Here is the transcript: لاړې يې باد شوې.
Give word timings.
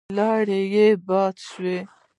لاړې 0.17 0.59
يې 0.73 0.87
باد 1.07 1.35
شوې. 1.47 1.77